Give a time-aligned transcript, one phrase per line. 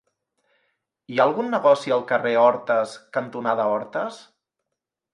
[1.15, 4.23] Hi ha algun negoci al carrer Hortes cantonada Hortes?